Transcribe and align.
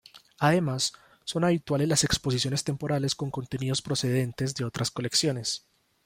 Además, 0.39 0.93
son 1.25 1.43
habituales 1.43 1.87
las 1.87 2.03
exposiciones 2.03 2.63
temporales 2.63 3.13
con 3.13 3.29
contenidos 3.29 3.83
procedentes 3.83 4.55
de 4.55 4.65
otras 4.65 4.89
colecciones. 4.89 5.63